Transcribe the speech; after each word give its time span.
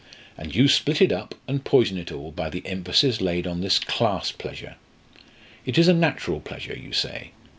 And 0.35 0.55
you 0.55 0.67
split 0.67 0.99
it 0.99 1.11
up 1.11 1.35
and 1.47 1.63
poison 1.63 1.95
it 1.99 2.11
all 2.11 2.31
by 2.31 2.49
the 2.49 2.65
emphasis 2.65 3.21
laid 3.21 3.45
on 3.45 3.61
this 3.61 3.77
class 3.77 4.31
pleasure. 4.31 4.77
It 5.63 5.77
is 5.77 5.87
a 5.87 5.93
natural 5.93 6.39
pleasure, 6.39 6.75
you 6.75 6.91
say. 6.91 7.33